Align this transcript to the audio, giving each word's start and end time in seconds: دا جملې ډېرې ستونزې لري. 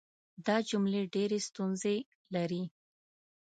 دا 0.45 0.55
جملې 0.69 1.01
ډېرې 1.15 1.39
ستونزې 1.47 1.97
لري. 2.35 2.63